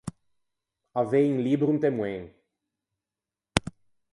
[1.01, 2.23] Avei un libbro inte moen.